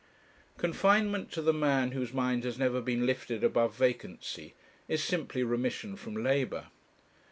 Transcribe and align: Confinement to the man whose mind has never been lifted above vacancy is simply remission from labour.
Confinement 0.57 1.31
to 1.33 1.43
the 1.43 1.53
man 1.53 1.91
whose 1.91 2.11
mind 2.11 2.43
has 2.43 2.57
never 2.57 2.81
been 2.81 3.05
lifted 3.05 3.43
above 3.43 3.75
vacancy 3.75 4.55
is 4.87 5.03
simply 5.03 5.43
remission 5.43 5.95
from 5.95 6.15
labour. 6.15 6.69